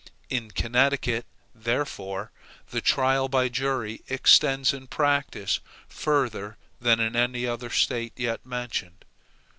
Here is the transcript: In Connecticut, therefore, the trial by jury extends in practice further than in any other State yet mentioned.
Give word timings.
In 0.31 0.49
Connecticut, 0.49 1.27
therefore, 1.53 2.31
the 2.71 2.81
trial 2.81 3.27
by 3.29 3.49
jury 3.49 4.01
extends 4.07 4.73
in 4.73 4.87
practice 4.87 5.59
further 5.87 6.57
than 6.79 6.99
in 6.99 7.15
any 7.15 7.45
other 7.45 7.69
State 7.69 8.13
yet 8.15 8.43
mentioned. 8.43 9.05